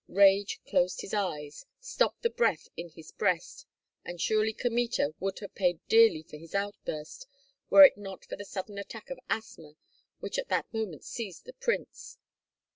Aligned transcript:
Rage 0.07 0.59
closed 0.65 1.01
his 1.01 1.13
eyes, 1.13 1.63
stopped 1.79 2.23
the 2.23 2.31
breath 2.31 2.67
in 2.75 2.89
his 2.89 3.11
breast; 3.11 3.67
and 4.03 4.19
surely 4.19 4.51
Kmita 4.51 5.13
would 5.19 5.37
have 5.37 5.53
paid 5.53 5.79
dearly 5.87 6.23
for 6.23 6.37
his 6.37 6.55
outburst 6.55 7.27
were 7.69 7.83
it 7.83 7.99
not 7.99 8.25
for 8.25 8.35
the 8.35 8.43
sudden 8.43 8.79
attack 8.79 9.11
of 9.11 9.19
asthma 9.29 9.75
which 10.19 10.39
at 10.39 10.47
that 10.49 10.73
moment 10.73 11.03
seized 11.03 11.45
the 11.45 11.53
prince. 11.53 12.17